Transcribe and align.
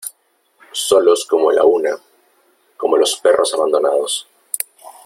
solos 0.71 1.27
como 1.29 1.51
la 1.51 1.63
una, 1.63 1.95
como 2.75 2.97
los 2.97 3.15
perros 3.17 3.53
abandonados. 3.53 4.25